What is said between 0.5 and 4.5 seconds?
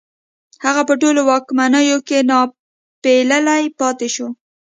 هغه په ټولو واکمنیو کې ناپېیلی پاتې شو